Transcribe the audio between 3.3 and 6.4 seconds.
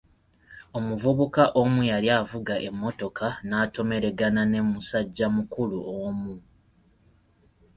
n'atomeregana ne musajja mukulu omu.